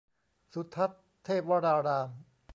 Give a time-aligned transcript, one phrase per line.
[0.53, 2.07] สุทัศน์เทพวราราม